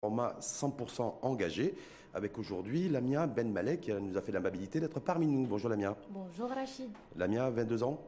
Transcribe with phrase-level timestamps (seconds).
[0.00, 1.74] format 100% engagé,
[2.14, 5.46] avec aujourd'hui Lamia Ben Malek qui nous a fait l'amabilité d'être parmi nous.
[5.46, 5.94] Bonjour Lamia.
[6.08, 6.88] Bonjour Rachid.
[7.16, 7.98] Lamia, 22 ans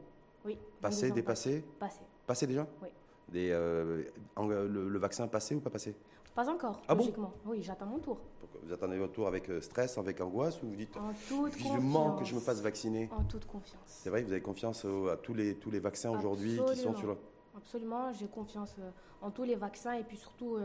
[0.43, 0.57] Oui.
[0.81, 1.99] Passé, dépassé Passé.
[2.25, 2.87] Passé déjà Oui.
[3.29, 4.03] Des, euh,
[4.35, 5.95] en- le, le vaccin passé ou pas passé
[6.33, 7.31] Pas encore, Ah bon logiquement.
[7.45, 8.17] oui, j'attends mon tour.
[8.63, 12.19] Vous attendez votre tour avec euh, stress, avec angoisse ou vous dites En toute confiance.
[12.19, 13.79] que je me fasse vacciner En toute confiance.
[13.85, 16.95] C'est vrai que vous avez confiance à tous les, tous les vaccins aujourd'hui qui sont
[16.95, 17.17] sur le...
[17.55, 18.89] Absolument, j'ai confiance euh,
[19.21, 20.57] en tous les vaccins et puis surtout,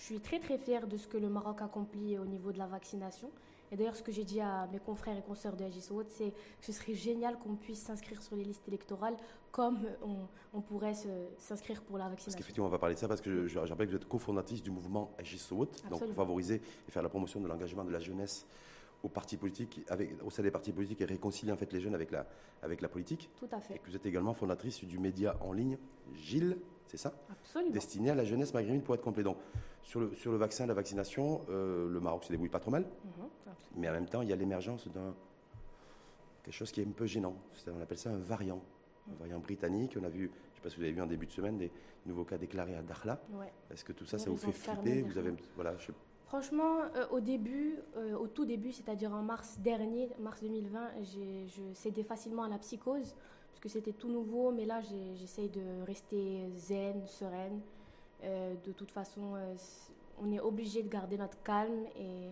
[0.00, 2.66] je suis très très fière de ce que le Maroc accomplit au niveau de la
[2.66, 3.30] vaccination.
[3.72, 6.66] Et d'ailleurs, ce que j'ai dit à mes confrères et consoeurs de AGSO, c'est que
[6.66, 9.14] ce serait génial qu'on puisse s'inscrire sur les listes électorales
[9.52, 10.94] comme on, on pourrait
[11.38, 12.38] s'inscrire pour la Parce vaccination.
[12.38, 14.62] qu'effectivement, on va parler de ça parce que je, je rappelle que vous êtes cofondatrice
[14.62, 18.46] du mouvement Agisowot, donc pour favoriser et faire la promotion de l'engagement de la jeunesse
[19.04, 21.94] aux partis politiques, avec, au sein des partis politiques et réconcilier en fait les jeunes
[21.94, 22.26] avec la,
[22.62, 23.30] avec la politique.
[23.36, 23.78] Tout à Et fait.
[23.78, 25.78] que vous êtes également fondatrice du média en ligne
[26.14, 26.58] Gilles,
[26.90, 27.70] c'est ça Absolument.
[27.72, 29.22] Destiné à la jeunesse maghrébine pour être complet.
[29.22, 29.36] Donc,
[29.82, 32.82] sur le, sur le vaccin, la vaccination, euh, le Maroc se débrouille pas trop mal,
[32.82, 33.28] Mhm,
[33.76, 35.14] mais en même temps, il y a l'émergence d'un
[36.42, 37.36] quelque chose qui est un peu gênant.
[37.68, 38.60] On appelle ça un variant,
[39.10, 39.96] un variant britannique.
[40.00, 41.58] On a vu, je ne sais pas si vous avez vu en début de semaine,
[41.58, 41.70] des
[42.06, 43.20] nouveaux cas déclarés à Dakhla.
[43.34, 43.52] Ouais.
[43.70, 45.92] Est-ce que tout ça, ça vous fait flipper Vous avez, voilà, je sais-
[46.26, 51.46] Franchement, euh, au début, euh, au tout début, c'est-à-dire en mars dernier, mars 2020, j'ai-
[51.48, 53.14] je cédais facilement à la psychose
[53.50, 54.50] parce que c'était tout nouveau.
[54.52, 54.80] Mais là,
[55.16, 57.60] j'essaye de rester zen, sereine.
[58.22, 59.54] Euh, de toute façon, euh,
[60.20, 62.28] on est obligé de garder notre calme et,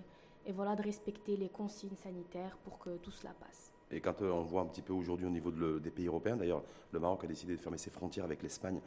[0.46, 3.72] et voilà, de respecter les consignes sanitaires pour que tout cela passe.
[3.90, 6.06] Et quand euh, on voit un petit peu aujourd'hui au niveau de le- des pays
[6.06, 8.80] européens, d'ailleurs, le Maroc a décidé de fermer ses frontières avec l'Espagne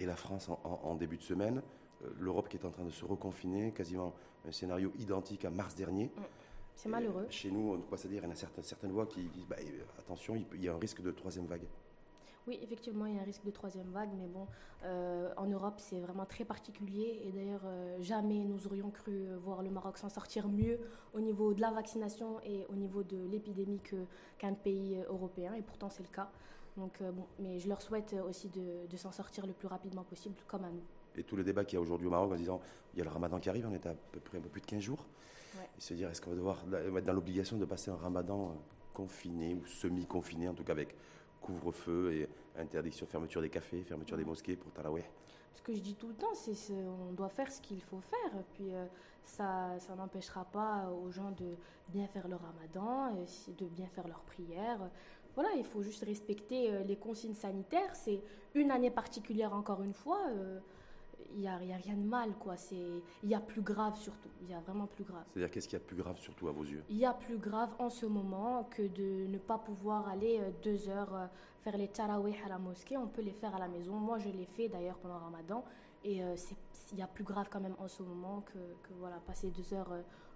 [0.00, 1.62] et la France en, en- en début de semaine.
[2.20, 4.14] L'Europe qui est en train de se reconfiner, quasiment
[4.46, 6.10] un scénario identique à mars dernier.
[6.78, 7.24] C'est malheureux.
[7.24, 9.46] euh, Chez nous, on quoi dire, il y en a certaines, certaines voix qui disent
[9.48, 11.66] bah, euh, attention, il, peut- il y a un risque de troisième vague.
[12.46, 14.46] Oui, effectivement, il y a un risque de troisième vague, mais bon,
[14.84, 17.20] euh, en Europe, c'est vraiment très particulier.
[17.24, 20.78] Et d'ailleurs, euh, jamais nous aurions cru voir le Maroc s'en sortir mieux
[21.14, 23.80] au niveau de la vaccination et au niveau de l'épidémie
[24.38, 25.54] qu'un pays européen.
[25.54, 26.30] Et pourtant, c'est le cas.
[26.76, 30.04] Donc, euh, bon, mais je leur souhaite aussi de, de s'en sortir le plus rapidement
[30.04, 30.84] possible, comme à nous.
[31.16, 32.60] Et tout le débat qu'il y a aujourd'hui au Maroc en disant
[32.94, 34.60] il y a le ramadan qui arrive, on est à peu près un peu plus
[34.60, 35.04] de 15 jours.
[35.58, 35.68] Ouais.
[35.76, 36.64] Et se dire est-ce qu'on va devoir
[36.96, 38.54] être dans l'obligation de passer un ramadan euh,
[38.94, 40.94] confiné ou semi-confiné, en tout cas avec
[41.40, 45.04] couvre-feu et interdiction, fermeture des cafés, fermeture des mosquées pour Taraweh?
[45.54, 48.42] Ce que je dis tout le temps, c'est qu'on doit faire ce qu'il faut faire.
[48.54, 48.86] Puis euh,
[49.24, 51.56] ça, ça n'empêchera pas aux gens de
[51.88, 54.90] bien faire leur ramadan, euh, de bien faire leurs prières.
[55.34, 57.94] Voilà, il faut juste respecter les consignes sanitaires.
[57.94, 58.20] C'est
[58.54, 60.20] une année particulière, encore une fois.
[60.30, 60.58] euh,
[61.34, 62.54] Il n'y a, y a rien de mal, quoi.
[62.72, 64.28] Il y a plus grave, surtout.
[64.42, 65.24] Il y a vraiment plus grave.
[65.32, 66.82] C'est-à-dire qu'est-ce qu'il y a de plus grave surtout à vos yeux?
[66.88, 70.50] Il y a plus grave en ce moment que de ne pas pouvoir aller euh,
[70.62, 71.26] deux heures euh,
[71.62, 72.96] faire les tarawih à la mosquée.
[72.96, 73.94] On peut les faire à la maison.
[73.94, 75.64] Moi, je l'ai fait d'ailleurs pendant ramadan.
[76.02, 76.34] Et euh,
[76.92, 79.74] il y a plus grave quand même en ce moment que, que, voilà, passer deux
[79.74, 79.92] heures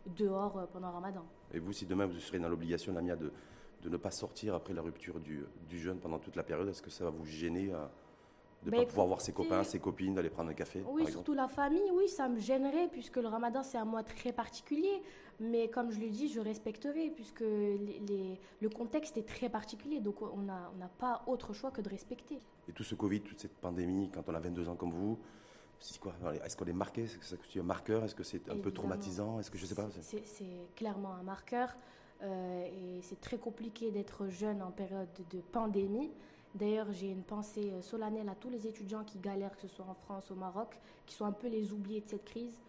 [0.06, 1.24] dehors pendant ramadan.
[1.52, 3.32] Et vous, si demain vous serez dans l'obligation, Lamia, de,
[3.82, 6.82] de ne pas sortir après la rupture du, du jeûne pendant toute la période, est-ce
[6.82, 7.72] que ça va vous gêner
[8.62, 11.10] de ne Ben, pas pouvoir voir ses copains, ses copines, d'aller prendre un café Oui,
[11.10, 15.02] surtout la famille, oui, ça me gênerait puisque le ramadan c'est un mois très particulier.
[15.40, 20.00] Mais comme je le dis, je respecterai puisque les- les- le contexte est très particulier.
[20.00, 22.38] Donc on n'a on pas autre choix que de respecter.
[22.68, 25.18] Et tout ce Covid, toute cette pandémie, quand on a 22 ans comme vous,
[25.80, 26.14] c'est quoi?
[26.44, 27.02] Est-ce qu'on est marqué?
[27.04, 28.04] Est-ce que c'est un marqueur?
[28.04, 29.40] Est-ce que c'est un peu traumatisant?
[29.40, 29.88] Est-ce que je sais pas?
[30.00, 31.74] C'est clairement un marqueur
[32.22, 36.12] euh, et c'est très compliqué d'être jeune en période de pandémie.
[36.54, 39.86] D'ailleurs, j'ai une pensée euh, solennelle à tous les étudiants qui galèrent, que ce soit
[39.88, 42.60] en France, au Maroc, qui sont un peu les oubliés de cette crise.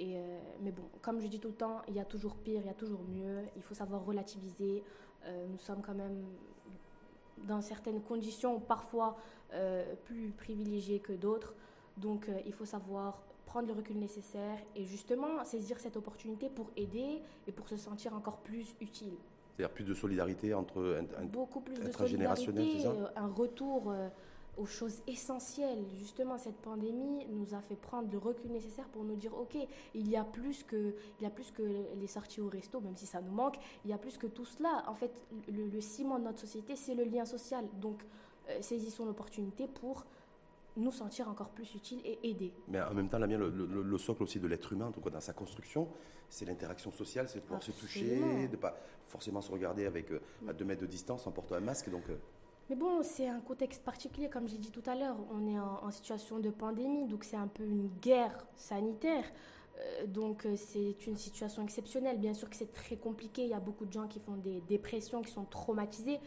[0.00, 2.66] Euh, mais bon, comme je dis tout le temps, il y a toujours pire, il
[2.66, 3.42] y a toujours mieux.
[3.54, 4.82] Il faut savoir relativiser.
[5.26, 6.24] Euh, nous sommes quand même
[7.46, 9.16] dans certaines conditions parfois
[10.04, 11.54] plus privilégiées que d'autres.
[11.96, 17.20] Donc il faut savoir prendre le recul nécessaire et justement saisir cette opportunité pour aider
[17.48, 19.16] et pour se sentir encore plus utile.
[19.60, 21.02] C'est-à-dire plus de solidarité entre.
[21.24, 24.08] Beaucoup plus de solidarité, euh, un retour euh,
[24.56, 25.84] aux choses essentielles.
[25.98, 29.56] Justement, cette pandémie nous a fait prendre le recul nécessaire pour nous dire, ok,
[29.94, 31.62] il y a plus que, il y a plus que
[31.98, 34.46] les sorties au resto, même si ça nous manque, il y a plus que tout
[34.46, 34.82] cela.
[34.86, 35.12] En fait,
[35.48, 37.66] le, le ciment de notre société, c'est le lien social.
[37.80, 38.02] Donc,
[38.48, 40.04] euh, saisissons l'opportunité pour
[40.80, 42.52] nous sentir encore plus utiles et aider.
[42.68, 45.00] Mais en même temps, Lamia, le, le- le socle aussi de l'être humain, en tout
[45.00, 45.88] cas dans sa construction,
[46.28, 48.76] c'est l'interaction sociale, c'est de pouvoir se toucher, de pas
[49.08, 51.90] forcément se regarder avec euh, à deux mètres de distance en portant un masque.
[51.90, 52.16] Donc, euh,
[52.68, 55.16] Mais bon, c'est un contexte particulier, comme j'ai dit tout à l'heure.
[55.32, 59.24] On est en, en situation de pandémie, donc c'est un peu une guerre sanitaire.
[59.78, 62.18] Euh, donc c'est une situation exceptionnelle.
[62.18, 63.42] Bien sûr que c'est très compliqué.
[63.42, 66.20] Il y a beaucoup de gens qui font des dépressions, qui sont traumatisés.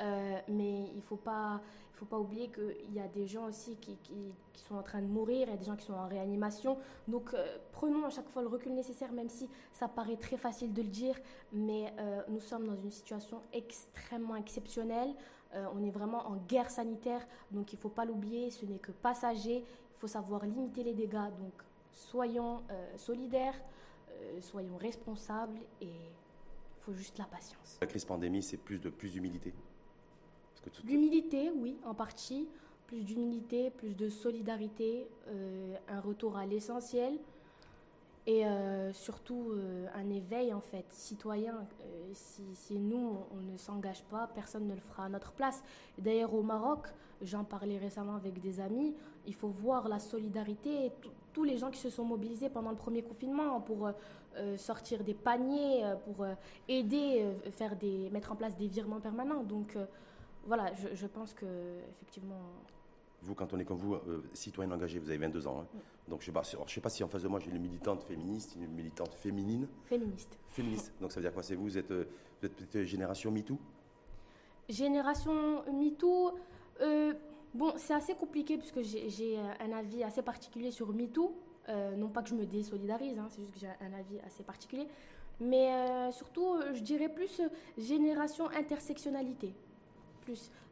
[0.00, 1.60] Euh, mais il ne faut pas,
[1.98, 4.14] faut pas oublier qu'il y a des gens aussi qui, qui,
[4.54, 6.78] sont en train de mourir, il y a des gens qui sont en réanimation.
[7.06, 10.72] Donc euh, prenons à chaque fois le recul nécessaire, même si ça paraît très facile
[10.72, 11.16] de le dire,
[11.52, 15.14] mais euh, nous sommes dans une situation extrêmement exceptionnelle.
[15.54, 18.92] Euh, on est vraiment en guerre sanitaire, donc il faut pas l'oublier, ce n'est que
[18.92, 19.58] passager.
[19.58, 21.54] Il faut savoir limiter les dégâts, donc
[21.90, 22.62] soyons
[22.96, 23.60] solidaires,
[24.40, 27.78] soyons responsables et il faut juste la patience.
[27.80, 29.52] La crise pandémie, c'est plus de plus d'humilité
[30.84, 32.48] L'humilité, oui, en partie.
[32.86, 37.18] Plus d'humilité, plus de solidarité, euh, un retour à l'essentiel
[38.26, 41.66] et euh, surtout euh, un éveil en fait citoyen.
[42.14, 45.62] Si, nous on ne s'engage pas, personne ne le fera à notre place.
[45.98, 46.86] D'ailleurs au Maroc,
[47.20, 48.94] j'en parlais récemment avec des amis,
[49.26, 50.90] il faut voir la solidarité
[51.34, 53.90] tous les gens qui se sont mobilisés pendant le premier confinement pour
[54.56, 56.26] sortir des paniers, pour
[56.68, 59.42] aider, faire des, mettre en place des virements permanents.
[59.42, 59.76] Donc
[60.48, 61.46] voilà, je, pense que
[61.90, 62.40] effectivement.
[63.20, 65.60] Vous, quand on est comme vous, euh, citoyen engagé, vous avez 22 ans.
[65.60, 65.78] Hein.
[66.08, 68.56] Donc, je ne sais, sais, pas si en face de moi j'ai une militante féministe,
[68.56, 69.68] une militante féminine.
[69.84, 70.38] Féministe.
[70.48, 70.92] Féministe.
[71.00, 71.42] Donc, ça veut dire quoi?
[71.42, 72.06] C'est vous, vous êtes, euh,
[72.40, 73.58] vous êtes génération MeToo
[74.70, 76.38] Génération MeToo.
[76.80, 77.12] Euh,
[77.52, 81.34] bon, c'est assez compliqué puisque j'ai un avis assez particulier sur MeToo.
[81.98, 84.86] non pas que je me désolidarise, hein, c'est juste que j'ai un avis assez particulier.
[85.40, 87.42] Mais surtout, je dirais plus
[87.76, 89.54] génération intersectionnalité.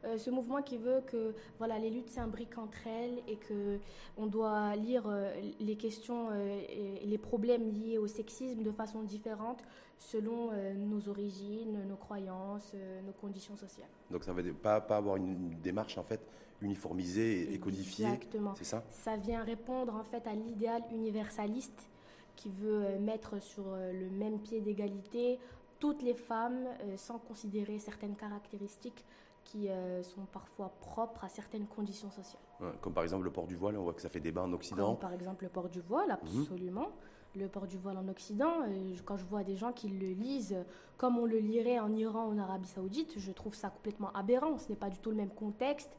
[0.06, 3.78] Euh, ce mouvement qui veut que voilà, les luttes s'imbriquent entre elles et que
[4.16, 9.02] on doit lire euh, les questions euh, et les problèmes liés au sexisme de façon
[9.02, 9.62] différente
[9.98, 12.74] selon nos origines, nos croyances,
[13.06, 13.88] nos conditions sociales.
[14.10, 16.20] Donc ça ne veut pas, pas avoir une démarche en fait
[16.60, 18.04] uniformisée et codifiée.
[18.04, 18.54] Exactement.
[18.56, 18.84] C'est ça?
[18.90, 21.88] Ça vient répondre en fait à l'idéal universaliste
[22.36, 25.38] qui veut mettre sur le même pied d'égalité
[25.78, 29.02] toutes les femmes sans considérer certaines caractéristiques
[29.46, 32.42] qui euh, sont parfois propres à certaines conditions sociales.
[32.80, 34.92] comme par exemple le port du voile, on voit que ça fait débat en Occident.
[34.92, 36.40] Comme par exemple le port du voile, mhm.
[36.40, 36.88] absolument.
[37.34, 40.56] Le port du voile en Occident, euh, quand je vois des gens qui le lisent
[40.96, 44.58] comme on le lirait en Iran ou en Arabie Saoudite, je trouve ça complètement aberrant.
[44.58, 45.90] Ce n'est pas du tout le même contexte.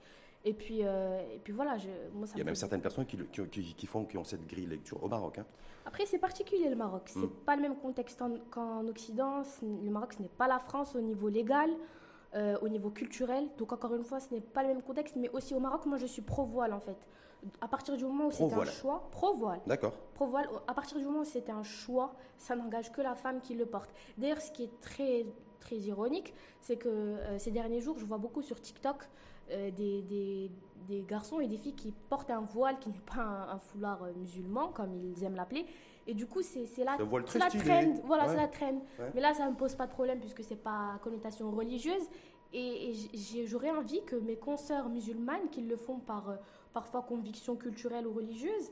[0.45, 1.77] Et puis, euh, et puis voilà.
[1.77, 4.23] Je, moi, ça Il y a même certaines personnes qui, qui, qui, font, qui ont
[4.23, 5.37] cette grille lecture au Maroc.
[5.39, 5.45] Hein.
[5.85, 7.03] Après, c'est particulier le Maroc.
[7.05, 7.31] C'est n'est mhm.
[7.45, 9.43] pas le même contexte qu'en Occident.
[9.61, 11.69] Le Maroc, ce n'est pas la France au niveau légal.
[12.35, 13.47] Euh, au niveau culturel.
[13.57, 15.97] Donc encore une fois, ce n'est pas le même contexte, mais aussi au Maroc, moi
[15.97, 16.97] je suis pro-voile en fait.
[17.61, 19.61] À partir du moment où c'est un choix, pro-voile.
[19.65, 19.93] D'accord.
[20.13, 23.53] Pro-voile, à partir du moment où c'est un choix, ça n'engage que la femme qui
[23.53, 23.93] le porte.
[24.17, 25.25] D'ailleurs, ce qui est très,
[25.61, 29.07] très ironique, c'est que euh, ces derniers jours, je vois beaucoup sur TikTok
[29.51, 30.51] euh, des, des,
[30.89, 34.67] des, garçons et des filles qui portent un voile qui n'est pas un, foulard musulman,
[34.73, 35.65] comme ils aiment l'appeler,
[36.07, 36.95] et du coup, c'est la,
[37.39, 38.01] la trend.
[38.05, 38.81] Voilà, c'est la trend.
[39.13, 42.03] Mais là, ça ne me pose pas de problème puisque ce n'est pas connotation religieuse.
[42.53, 42.93] Et,
[43.45, 46.35] j'aurais envie que mes consoeurs musulmanes, qui le font par euh,
[46.73, 48.71] parfois conviction culturelle ou religieuse,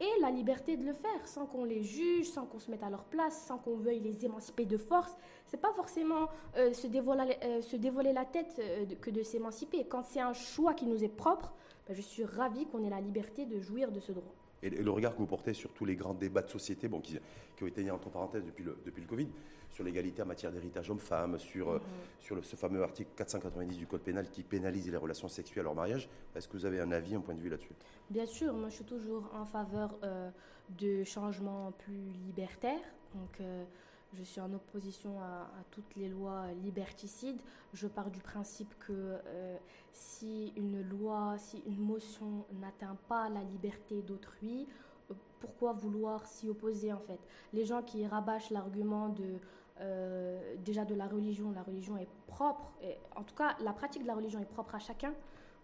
[0.00, 2.88] aient la liberté de le faire sans qu'on les juge, sans qu'on se mette à
[2.88, 5.14] leur place, sans qu'on veuille les émanciper de force.
[5.44, 8.60] C'est pas forcément euh, se, dévoiler, euh, se dévoiler la tête
[9.02, 9.84] que de s'émanciper.
[9.84, 11.52] Quand c'est un choix qui nous est propre,
[11.86, 14.90] ben, je suis ravie qu'on ait la liberté de jouir de ce droit et, le
[14.90, 17.18] regard que vous portez sur tous les grands débats de société bon, qui,
[17.62, 19.28] ont été mis entre parenthèses depuis le, depuis le Covid,
[19.70, 22.24] sur l'égalité en matière d'héritage homme-femme, sur, euh, mm-hmm.
[22.24, 26.08] sur ce fameux article 490 du Code pénal qui pénalise les relations sexuelles hors mariage.
[26.34, 27.72] Est-ce que vous avez un avis, un point de vue là-dessus?
[28.10, 30.30] Bien sûr, moi je suis toujours en faveur euh,
[30.78, 32.80] de changements plus libertaires.
[33.14, 33.64] Donc, euh,
[34.14, 37.40] je suis en opposition à, toutes les lois liberticides.
[37.72, 39.56] Je pars du principe que euh,
[39.92, 44.66] si une loi, si une motion n'atteint pas la liberté d'autrui,
[45.10, 47.20] euh, pourquoi vouloir s'y opposer en fait?
[47.52, 49.38] Les gens qui rabâchent l'argument de
[49.80, 52.70] euh, déjà de la religion, la religion est propre,
[53.16, 55.14] en tout cas la pratique de la religion est propre à chacun.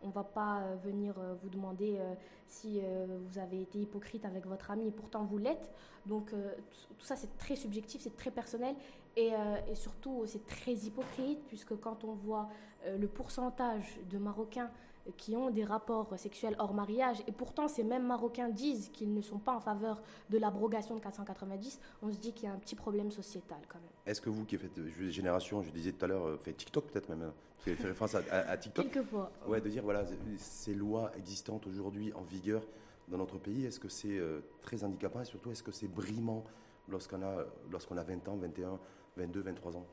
[0.03, 2.15] On ne va pas euh, venir euh, vous demander euh,
[2.47, 5.71] si vous avez été hypocrite avec votre ami et pourtant vous l'êtes.
[6.07, 8.75] Donc tout ça c'est très subjectif, c'est très personnel
[9.17, 9.33] et,
[9.69, 12.49] et surtout c'est très hypocrite puisque quand on voit
[12.87, 14.71] le pourcentage de Marocains
[15.17, 19.21] qui ont des rapports sexuels hors mariage, et pourtant ces mêmes Marocains disent qu'ils ne
[19.21, 22.59] sont pas en faveur de l'abrogation de 490, on se dit qu'il y a un
[22.59, 23.89] petit problème sociétal quand même.
[24.07, 24.79] Est-ce que vous qui faites
[25.11, 27.35] génération, je disais tout à l'heure, euh, fait TikTok peut-être même, hein,
[27.65, 29.31] qui fait référence à, TikTok Quelquefois.
[29.47, 30.05] Ouais, de dire voilà,
[30.37, 32.63] ces lois existantes aujourd'hui en vigueur
[33.09, 36.45] dans notre pays, est-ce que c'est euh, très handicapant et surtout est-ce que c'est brimant
[36.89, 38.79] lorsqu'on a, lorsqu'on a 20 ans, 21,
[39.17, 39.87] 22, 23 ans?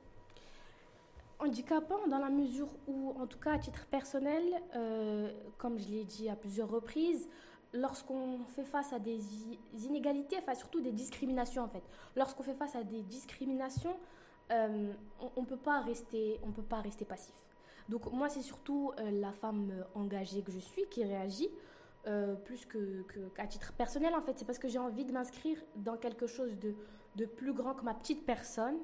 [1.39, 4.44] Handicapant dans la mesure où, en tout cas à titre personnel,
[4.75, 7.27] euh, comme je l'ai dit à plusieurs reprises,
[7.74, 9.20] lorsqu'on fait face à des
[9.86, 11.84] inégalités, enfin surtout des discriminations en fait,
[12.15, 13.96] lorsqu'on fait face à des discriminations,
[14.51, 14.94] euh,
[15.36, 17.36] on ne peut pas rester, on peut pas rester passif.
[17.89, 21.50] Donc moi, c'est surtout la femme engagée que je suis qui réagit.
[22.46, 23.04] plus que,
[23.36, 24.38] qu'à titre personnel en fait.
[24.38, 26.74] C'est parce que j'ai envie de m'inscrire dans quelque chose de,
[27.15, 28.77] de plus grand que ma petite personne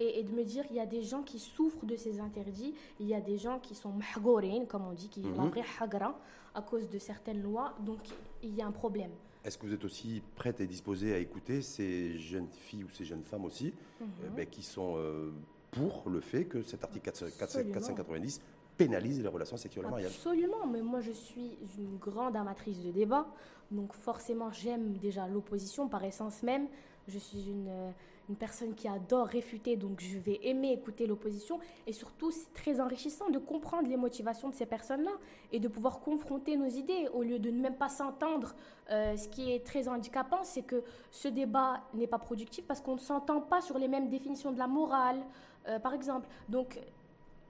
[0.00, 3.06] et, de me dire il y a des gens qui souffrent de ces interdits, il
[3.06, 6.18] y a des gens qui sont mahgourin, comme on dit, qui mm hagra
[6.54, 7.98] à cause de certaines lois, donc
[8.42, 9.10] il y a un problème.
[9.44, 13.04] Est-ce que vous êtes aussi prête et disposée à écouter ces jeunes filles ou ces
[13.04, 14.08] jeunes femmes aussi, mhm.
[14.24, 15.32] euh, ben, qui sont euh,
[15.72, 18.40] pour le fait que cet article 490
[18.76, 20.10] pénalise les relations sexuelles mariales?
[20.10, 23.26] Absolument, mais moi je suis une grande amatrice de débat,
[23.70, 26.66] donc forcément j'aime déjà l'opposition par essence même.
[27.06, 27.90] Je suis une, euh,
[28.28, 31.58] une personne qui adore réfuter, donc je vais aimer écouter l'opposition.
[31.86, 35.12] Et surtout, c'est très enrichissant de comprendre les motivations de ces personnes-là
[35.52, 38.54] et de pouvoir confronter nos idées au lieu de ne même pas s'entendre.
[38.90, 42.94] Euh, ce qui est très handicapant, c'est que ce débat n'est pas productif parce qu'on
[42.94, 45.20] ne s'entend pas sur les mêmes définitions de la morale,
[45.68, 46.28] euh, par exemple.
[46.48, 46.80] Donc,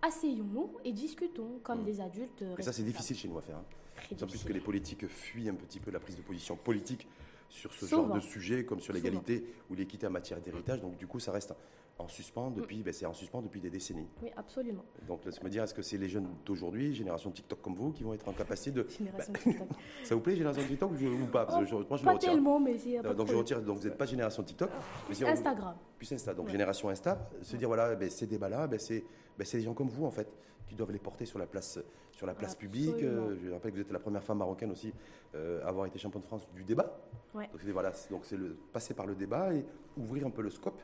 [0.03, 1.85] asseyons-nous et discutons comme mmh.
[1.85, 2.45] des adultes.
[2.57, 3.57] Mais ça, c'est difficile chez nous à faire.
[3.57, 3.65] Hein.
[4.17, 7.07] Très plus que les politiques fuient un petit peu la prise de position politique
[7.55, 10.81] sur ce genre de sujet, comme sur l'égalité ou l'équité en matière d'héritage.
[10.81, 11.55] Donc, du coup, ça reste
[11.99, 14.09] en suspens depuis, ben, c'est en suspens depuis des décennies.
[14.21, 14.85] Oui, absolument.
[15.07, 18.03] Donc, laisse me dire, est-ce que c'est les jeunes d'aujourd'hui, génération TikTok comme vous, qui
[18.03, 18.87] vont être en capacité de.
[18.89, 19.69] Génération bah, TikTok.
[20.05, 21.47] ça vous plaît, génération TikTok ou pas?
[21.47, 23.01] Parce je, moi, je Pas tellement, mais c'est.
[23.01, 23.63] Donc, je retire.
[23.63, 24.71] Donc, vous n'êtes pas génération TikTok.
[25.07, 25.77] Plus Instagram.
[25.97, 26.35] Plus Insta.
[26.35, 27.31] Donc, génération Insta.
[27.43, 29.05] Se dire, voilà, ben, ces débats-là, ben, c'est
[29.39, 30.29] ben, des gens comme vous, en fait,
[30.67, 31.79] qui doivent les porter sur la place,
[32.17, 33.03] sur la place publique.
[33.03, 34.93] Euh, je rappelle que vous êtes la première femme marocaine aussi
[35.35, 36.99] euh, à avoir été championne de France du débat.
[37.35, 39.65] Donc c'est voilà, donc c'est le passer par le débat et
[39.97, 40.81] ouvrir un peu le scope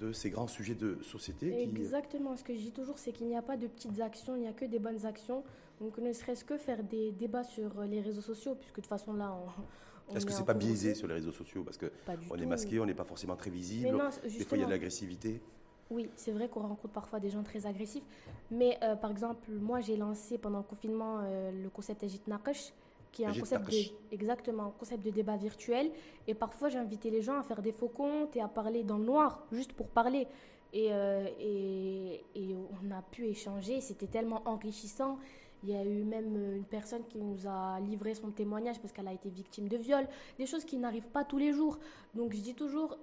[0.00, 1.62] de ces grands sujets de société.
[1.62, 2.36] Exactement.
[2.36, 4.48] Ce que je dis toujours, c'est qu'il n'y a pas de petites actions, il n'y
[4.48, 5.44] a que des bonnes actions.
[5.80, 9.12] Donc ne serait-ce que faire des débats sur les réseaux sociaux, puisque de toute façon
[9.12, 11.62] là, on, est-ce que c'est pas biaisé sur les réseaux sociaux?
[11.62, 11.92] Parce que
[12.30, 13.96] on est masqué, on n'est pas forcément très visible.
[14.24, 15.40] des fois, il y a de l'agressivité.
[15.90, 18.04] Oui, c'est vrai qu'on rencontre parfois des gens très agressifs.
[18.50, 22.72] Mais euh, par exemple, moi, j'ai lancé pendant le confinement euh, le concept Agit Naqash,
[23.10, 25.90] qui est un concept de, exactement, concept de débat virtuel.
[26.28, 28.98] Et parfois, j'ai invité les gens à faire des faux comptes et à parler dans
[28.98, 30.28] le noir, juste pour parler.
[30.72, 33.80] Et, euh, et, et on a pu échanger.
[33.80, 35.18] C'était tellement enrichissant.
[35.64, 39.08] Il y a eu même une personne qui nous a livré son témoignage parce qu'elle
[39.08, 40.06] a été victime de viol.
[40.38, 41.80] Des choses qui n'arrivent pas tous les jours.
[42.14, 42.96] Donc, je dis toujours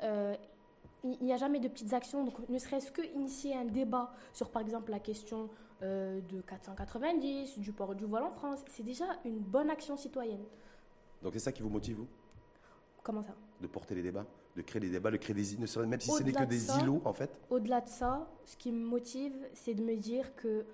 [1.04, 2.24] il n'y a jamais de petites actions.
[2.24, 5.50] Donc, ne serait-ce que initier un débat sur, par exemple, la question
[5.84, 10.44] euh, de 490, du port du voile en France, c'est déjà une bonne action citoyenne.
[11.22, 12.08] Donc, c'est ça qui vous motive, vous?
[13.04, 13.34] Comment ça?
[13.62, 14.26] De porter les débats,
[14.56, 17.14] de créer des débats, de créer des même si ce n'est que des îlots, en
[17.14, 17.40] fait?
[17.50, 20.66] Au-delà de ça, ce qui me motive, c'est de me dire que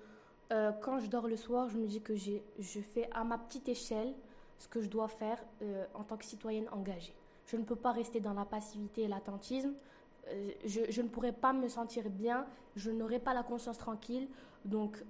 [0.52, 3.68] euh, quand je dors le soir, je me dis que je fais à ma petite
[3.68, 4.14] échelle
[4.58, 7.14] ce que je dois faire euh, en tant que citoyenne engagée.
[7.46, 9.72] Je ne peux pas rester dans la passivité et l'attentisme.
[10.28, 14.28] Euh, je, ne pourrais pas me sentir bien, je n'aurais pas la conscience tranquille.
[14.64, 15.02] Donc,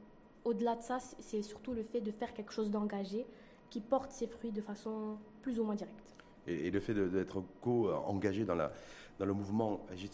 [0.44, 3.26] au-delà de ça, c'est surtout le fait de faire quelque chose d'engagé
[3.70, 6.14] qui porte ses fruits de façon plus ou moins directe.
[6.46, 10.10] Et, le fait d'être co-engagé dans, le mouvement Agit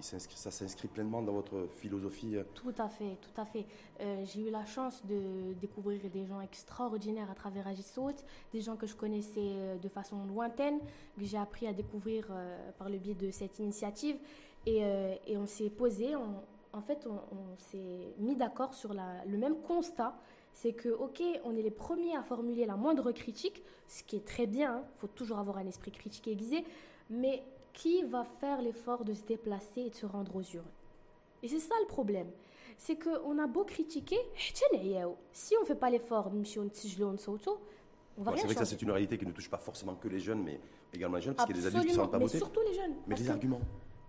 [0.00, 3.64] ça s'inscrit pleinement dans votre philosophie euh Tout à fait, tout à fait.
[4.00, 7.84] Euh, j'ai eu la chance de découvrir des gens extraordinaires à travers Agit
[8.52, 10.78] des gens que je connaissais de façon lointaine,
[11.18, 12.30] que j'ai appris à découvrir
[12.78, 14.16] par le biais de cette initiative.
[14.68, 20.14] Euh, et, on s'est posé, en fait, on, s'est mis d'accord sur le même constat.
[20.52, 24.24] C'est que, ok, on est les premiers à formuler la moindre critique, ce qui est
[24.24, 24.84] très bien, il hein.
[24.96, 26.64] faut toujours avoir un esprit critique aiguisé,
[27.10, 27.42] mais
[27.72, 30.64] qui va faire l'effort de se déplacer et de se rendre aux urnes?
[31.42, 32.28] Et c'est ça le problème.
[32.78, 34.18] C'est qu'on a beau critiquer,
[35.32, 36.30] si on ne fait pas l'effort,
[38.18, 39.94] on va rien C'est vrai que ça, c'est une réalité qui ne touche pas forcément
[39.94, 40.60] que les jeunes, mais
[40.92, 42.60] également les jeunes, parce qu'il y a des adultes qui ne sont pas mais surtout
[42.68, 42.94] les jeunes.
[43.06, 43.60] Mais les arguments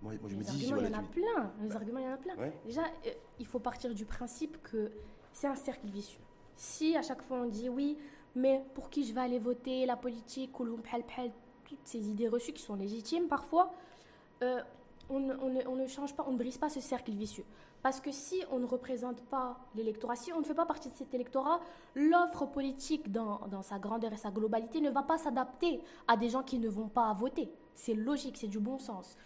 [0.03, 1.53] moi, je me dis, arguments, il y en a plein.
[1.61, 2.35] Les arguments, il y en a plein.
[2.65, 4.91] Déjà, euh, il faut partir du principe que
[5.31, 6.19] c'est un cercle vicieux.
[6.55, 7.97] Si à chaque fois on dit oui,
[8.35, 12.75] mais pour qui je vais aller voter, la politique, toutes ces idées reçues qui sont
[12.75, 13.73] légitimes parfois,
[14.43, 14.61] euh,
[15.09, 17.45] on, on, ne change pas, on ne brise pas ce cercle vicieux.
[17.81, 20.93] Parce que si on ne représente pas l'électorat, si on ne fait pas partie de
[20.93, 21.59] cet électorat,
[21.95, 26.29] l'offre politique dans, dans, sa grandeur et sa globalité ne va pas s'adapter à des
[26.29, 27.51] gens qui ne vont pas voter.
[27.75, 29.17] C'est logique, c'est du bon sens.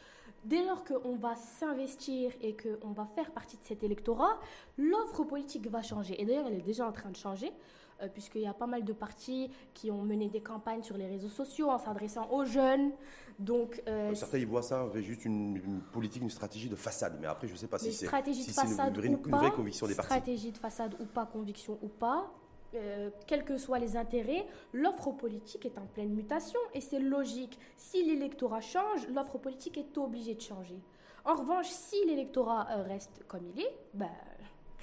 [0.44, 4.40] Dès lors qu'on va s'investir et qu'on va faire partie de cet électorat,
[4.78, 6.22] l'offre politique va changer.
[6.22, 7.52] Et d'ailleurs, elle est déjà en train de changer,
[8.02, 11.08] euh, puisqu'il y a pas mal de partis qui ont mené des campagnes sur les
[11.08, 12.92] réseaux sociaux en s'adressant aux jeunes.
[13.40, 17.18] Donc, euh, Certains, ils voient ça avec juste une, politique, une stratégie de façade.
[17.20, 18.42] Mais après, je ne sais pas si c'est si
[19.04, 20.12] une, une, vraie conviction des partis.
[20.12, 22.32] Stratégie de façade ou pas, conviction ou pas,
[22.78, 27.60] euh, quels que soient les intérêts, l'offre politique est en pleine mutation et c'est logique.
[27.76, 30.80] Si l'électorat change, l'offre politique est obligée de changer.
[31.26, 34.10] En revanche, si l'électorat euh, reste comme il est, ben,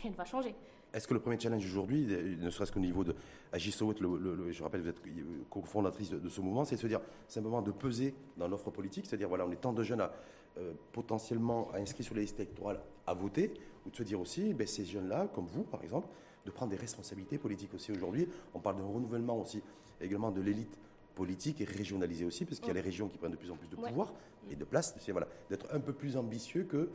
[0.02, 0.54] rien ne va changer.
[0.92, 3.14] est-ce que le premier challenge aujourd'hui, ne serait-ce qu'au niveau de
[3.52, 5.00] le, je rappelle, vous êtes
[5.48, 9.28] cofondatrice de, ce mouvement, c'est de se dire simplement de peser dans l'offre politique, c'est-à-dire
[9.28, 10.12] voilà, on est tant de jeunes à,
[10.58, 13.52] euh, potentiellement inscrits sur les listes électorales à voter,
[13.86, 16.08] ou de se dire aussi, ben, ces jeunes-là, comme vous par exemple,
[16.44, 18.28] de prendre des responsabilités politiques aussi aujourd'hui.
[18.54, 19.62] On parle d'un renouvellement aussi
[20.00, 20.78] également de l'élite
[21.14, 23.56] politique et régionalisée aussi, parce qu'il y a les régions qui prennent de plus en
[23.56, 24.12] plus de pouvoir
[24.50, 24.94] et de place.
[24.98, 26.90] C'est voilà, d'être un peu plus ambitieux que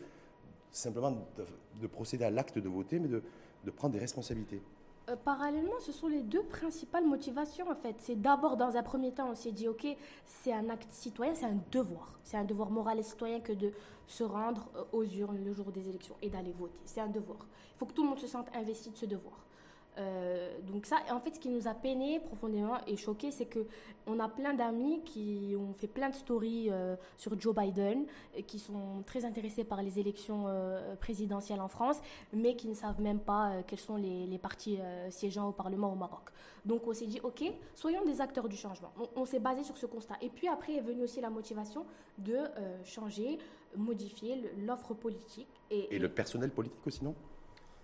[0.71, 1.25] simplement
[1.81, 3.23] de, procéder à l'acte de voter, mais de,
[3.63, 4.61] de prendre des responsabilités.
[5.09, 7.95] Euh, parallèlement, ce sont les deux principales motivations en fait.
[7.99, 9.85] C'est d'abord, dans un premier temps, on s'est dit, ok,
[10.25, 12.19] c'est un acte citoyen, c'est un devoir.
[12.23, 13.71] C'est un devoir moral et citoyen que de
[14.07, 16.79] se rendre euh, aux urnes le jour des élections et d'aller voter.
[16.85, 17.39] C'est un devoir.
[17.75, 19.45] Il faut que tout le monde se sente investi de ce devoir.
[19.99, 23.65] Euh, donc ça, en fait, ce qui nous a peiné profondément et choqué, c'est que
[24.07, 28.43] on a plein d'amis qui ont fait plein de stories euh, sur Joe Biden, et
[28.43, 31.97] qui sont très intéressés par les élections euh, présidentielles en France,
[32.33, 34.79] mais qui ne savent même pas quels sont les, partis
[35.09, 36.29] siégeant au Parlement au Maroc.
[36.65, 37.43] Donc on s'est dit, ok,
[37.75, 38.91] soyons des acteurs du changement.
[39.15, 40.15] On, s'est basé sur ce constat.
[40.21, 41.85] Et puis après est venue aussi la motivation
[42.17, 42.37] de
[42.85, 43.37] changer,
[43.75, 45.47] modifier l'offre politique.
[45.69, 47.15] Et, et, le personnel politique aussi, non?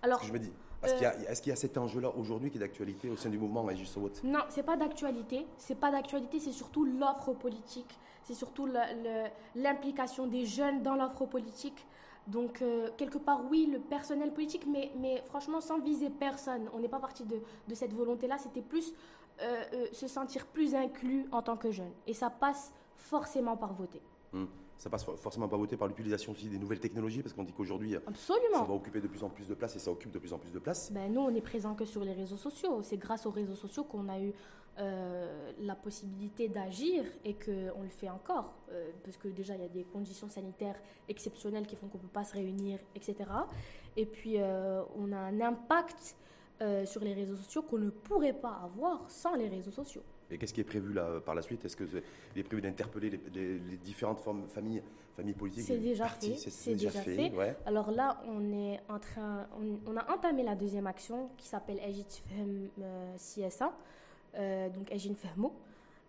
[0.02, 0.52] Alors, je me dis.
[0.82, 3.92] Est-ce qu'il y, a cet enjeu-là aujourd'hui qui est d'actualité au sein du mouvement Agis
[4.24, 5.46] Non, c'est pas d'actualité.
[5.58, 7.98] C'est pas d'actualité, c'est surtout l'offre politique.
[8.24, 8.68] C'est surtout
[9.54, 11.86] l'implication des jeunes dans l'offre politique.
[12.26, 16.68] Donc, euh, quelque part, oui, le personnel politique, mais, mais franchement, sans viser personne.
[16.74, 18.36] On n'est pas parti de, de cette volonté-là.
[18.38, 18.92] C'était plus
[19.40, 21.92] euh, euh, se sentir plus inclus en tant que jeune.
[22.06, 24.02] Et ça passe forcément par voter.
[24.32, 27.52] Hum ça passe forcément pas voter par l'utilisation aussi des nouvelles technologies, parce qu'on dit
[27.52, 30.32] qu'aujourd'hui, ça va occuper de plus en plus de place et ça occupe de plus
[30.32, 30.92] en plus de place.
[30.92, 32.82] Ben, nous, on est présent que sur les réseaux sociaux.
[32.82, 34.32] C'est grâce aux réseaux sociaux qu'on a eu
[34.78, 38.52] euh, la possibilité d'agir et qu'on le fait encore.
[38.70, 40.76] Euh, parce que déjà, il y a des conditions sanitaires
[41.08, 43.16] exceptionnelles qui font qu'on ne peut pas se réunir, etc.
[43.96, 46.16] Et puis, euh, on a un impact
[46.86, 50.02] sur les réseaux sociaux qu'on ne pourrait pas avoir sans les réseaux sociaux.
[50.30, 51.64] Et qu'est-ce qui est prévu là par la suite?
[51.64, 51.86] Est-ce qu'il
[52.36, 54.82] est prévu d'interpeller les, différentes formes, familles,
[55.16, 55.64] familles politiques?
[55.64, 56.36] C'est déjà fait.
[56.36, 57.32] C'est déjà, fait.
[57.64, 59.46] Alors là, on est en train,
[59.86, 62.22] on, a entamé la deuxième action qui s'appelle Agit
[62.80, 63.72] euh, CSA,
[64.34, 65.54] euh, donc Agin Fehmo.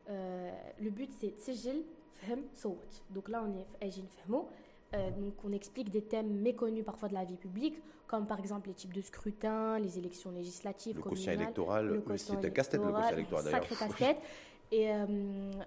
[0.09, 3.03] Euh, le but c'est Tsejil Fehm Sowat.
[3.11, 4.49] Donc là, on est Agin Fehmo.
[4.93, 7.75] donc on explique des thèmes méconnus parfois de la vie publique
[8.07, 12.49] comme par exemple les types de scrutins, les élections législatives, le quotient électoral, c'est un
[12.49, 13.63] casse-tête le quotient électoral d'ailleurs.
[13.63, 14.17] Sacré casse-tête.
[14.69, 15.05] Et euh,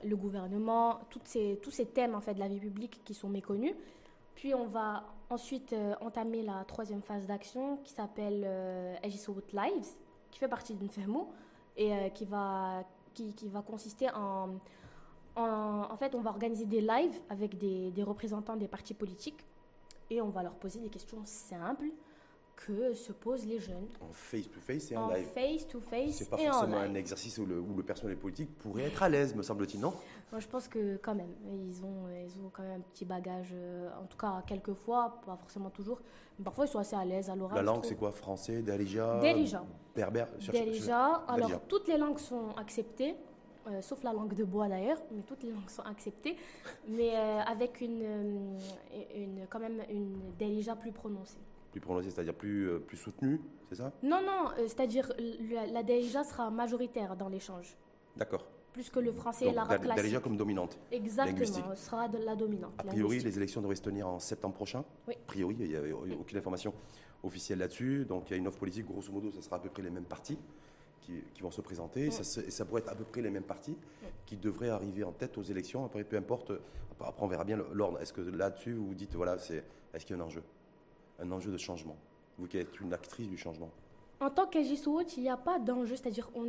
[0.04, 3.28] le gouvernement, toutes ces, tous ces thèmes en fait de la vie publique qui sont
[3.30, 3.74] méconnus.
[4.34, 9.90] Puis on va ensuite euh, entamer la troisième phase d'action qui s'appelle euh, Lives,
[10.30, 11.30] qui fait partie d'une FEMO
[11.76, 14.48] et euh, qui, va, qui, qui, va consister en,
[15.36, 15.96] en, en...
[15.96, 19.44] fait, on va organiser des lives avec des, des représentants des partis politiques
[20.10, 21.90] et on va leur poser des questions simples
[22.66, 23.86] que se posent les jeunes.
[24.00, 25.26] En face-to-face et en, en live.
[25.34, 29.08] face-to-face C'est pas forcément un exercice où le, où le, personnel politique pourrait être à
[29.08, 29.94] l'aise, me semble-t-il, non?
[30.30, 33.50] Moi, je pense que quand même, ils ont, ils ont quand même un petit bagage,
[33.52, 36.00] euh, en tout cas, quelques fois, pas forcément toujours,
[36.38, 37.56] mais parfois ils sont assez à l'aise à l'oral.
[37.56, 38.12] La langue, c'est quoi?
[38.12, 39.64] Français, Darija Darija.
[39.94, 41.24] Berbère Darija.
[41.28, 43.16] Alors, toutes les langues sont acceptées.
[43.66, 46.34] Euh, sauf la langue de bois d'ailleurs, mais toutes les langues sont acceptées,
[46.88, 48.56] mais euh, avec une,
[49.14, 51.36] une, quand même une Darija plus prononcée
[51.70, 53.92] plus prononcé, c'est-à-dire plus, euh, plus soutenu, c'est ça?
[54.02, 55.12] Non, non, euh, c'est-à-dire
[55.50, 57.76] la, la sera majoritaire dans l'échange.
[58.16, 58.46] D'accord.
[58.72, 60.20] Plus que le français et l'arabe classique.
[60.20, 60.78] Comme dominante.
[60.92, 62.72] Exactement, sera de la dominante.
[62.78, 64.84] A priori, les élections devraient se tenir en septembre prochain.
[65.08, 65.14] Oui.
[65.14, 66.72] A priori, il n'y avait aucune information
[67.22, 68.04] officielle là-dessus.
[68.04, 69.90] Donc il y a une offre politique, grosso modo, ce sera à peu près les
[69.90, 70.38] mêmes partis
[71.00, 72.06] qui, qui vont se présenter.
[72.06, 73.76] Et, ça, ça, pourrait être à peu près les mêmes partis
[74.24, 75.84] qui devraient arriver en tête aux élections.
[75.84, 76.52] Après, peu importe,
[77.00, 78.00] après on verra bien l'ordre.
[78.00, 80.42] Est-ce que là-dessus, vous vous dites, voilà, est-ce qu'il y a un enjeu?
[81.20, 81.96] Un enjeu de changement
[82.38, 83.70] Vous qui êtes une actrice du changement.
[84.20, 86.44] En tant qu'AGSO, il n'y a pas d'enjeu, c'est-à-dire on,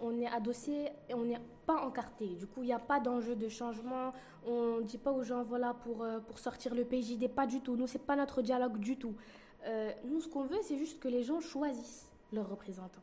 [0.00, 2.26] on est adossé et on n'est pas encarté.
[2.28, 4.14] Du coup, il n'y a pas d'enjeu de changement.
[4.46, 7.60] On ne dit pas aux gens, voilà, pour, euh, pour sortir le PJD, pas du
[7.60, 7.76] tout.
[7.76, 9.14] Nous, ce n'est pas notre dialogue du tout.
[9.66, 13.02] Euh, nous, ce qu'on veut, c'est juste que les gens choisissent leurs représentants.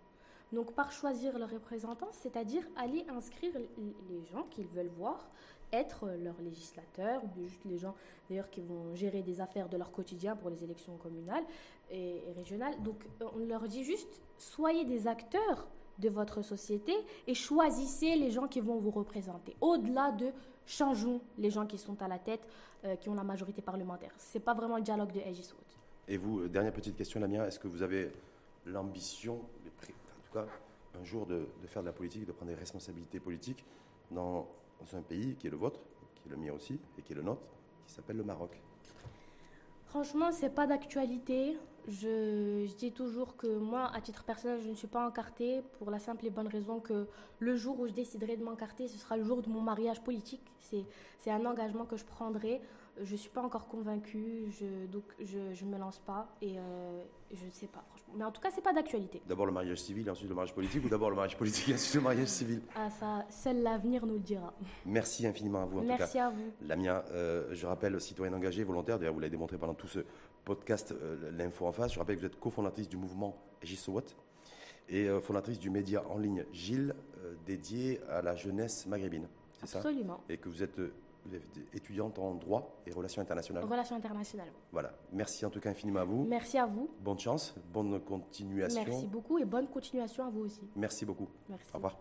[0.52, 3.54] Donc, par choisir leurs représentants, c'est-à-dire aller inscrire
[4.10, 5.30] les gens qu'ils veulent voir
[5.72, 7.96] être leurs législateurs, ou juste les gens
[8.30, 11.44] d'ailleurs qui vont gérer des affaires de leur quotidien pour les élections communales
[11.92, 12.82] et, régionales.
[12.84, 15.68] Donc euh, on leur dit juste, soyez des acteurs
[16.00, 16.94] de votre société
[17.28, 19.56] et choisissez les gens qui vont vous représenter.
[19.62, 20.32] Au-delà de
[20.66, 22.48] changeons les gens qui sont à la tête,
[22.86, 24.12] euh, qui ont la majorité parlementaire.
[24.18, 25.52] Ce n'est pas vraiment le dialogue de Aegis
[26.08, 28.12] Et vous, euh, dernière petite question, Lamia, est-ce que vous avez
[28.66, 30.46] l'ambition, en tout cas,
[31.00, 33.66] un jour de, de, faire de la politique, de prendre des responsabilités politiques
[34.12, 34.48] dans
[34.80, 35.80] dans un pays qui est le vôtre,
[36.16, 37.42] qui est le mien aussi, et qui est le nôtre,
[37.86, 38.52] qui s'appelle le Maroc
[39.86, 41.58] Franchement, c'est pas d'actualité.
[41.88, 45.90] Je, je dis toujours que moi, à titre personnel, je ne suis pas encartée pour
[45.90, 47.08] la simple et bonne raison que
[47.40, 50.46] le jour où je déciderai de m'encarter, ce sera le jour de mon mariage politique.
[50.60, 50.86] C'est
[51.20, 52.62] c'est un engagement que je prendrai.
[53.02, 57.04] Je ne suis pas encore convaincue, je, donc je ne me lance pas et euh,
[57.32, 58.14] je ne sais pas, franchement.
[58.18, 59.22] Mais en tout cas, c'est pas d'actualité.
[59.28, 61.74] D'abord le mariage civil et ensuite le mariage politique ou d'abord le mariage politique et
[61.76, 62.62] ensuite le mariage civil?
[62.76, 64.54] Ah, ça, seul l'avenir nous le dira.
[64.86, 66.28] Merci infiniment à vous en Merci tout cas.
[66.28, 66.52] à vous.
[66.62, 70.00] Lamia, euh, je rappelle, citoyenne engagée, volontaire, d'ailleurs vous l'avez démontré pendant tout ce
[70.44, 71.94] podcast, euh, l'info en face.
[71.94, 74.04] Je rappelle que vous êtes cofondatrice du mouvement Gisowat
[74.90, 76.96] et euh, fondatrice du média en ligne Gilles,
[77.46, 79.28] dédié à la jeunesse maghrébine.
[79.62, 79.78] C'est ça?
[79.78, 80.22] Absolument.
[80.30, 80.80] Et que vous êtes
[81.74, 83.64] étudiante en droit et relations internationales.
[83.64, 84.52] Relations internationales.
[84.72, 84.94] Voilà.
[85.12, 86.26] Merci en tout cas infiniment à vous.
[86.26, 86.90] Merci à vous.
[87.00, 88.84] Bonne chance, bonne continuation.
[88.86, 90.62] Merci beaucoup et bonne continuation à vous aussi.
[90.76, 91.30] Merci beaucoup.
[91.50, 91.70] Merci.
[91.74, 92.00] Au revoir.